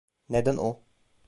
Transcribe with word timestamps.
Neden 0.29 0.57
o? 0.57 0.83